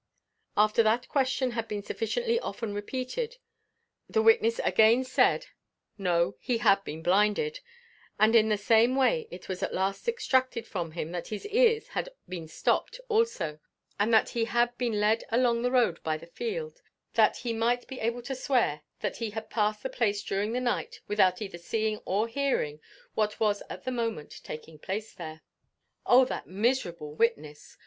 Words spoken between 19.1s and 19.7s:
he had